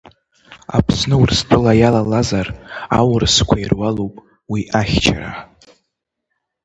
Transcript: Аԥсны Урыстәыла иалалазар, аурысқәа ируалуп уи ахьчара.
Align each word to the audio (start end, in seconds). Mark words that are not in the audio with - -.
Аԥсны 0.77 1.15
Урыстәыла 1.21 1.73
иалалазар, 1.79 2.47
аурысқәа 2.97 3.55
ируалуп 3.63 4.15
уи 4.51 4.61
ахьчара. 4.79 5.31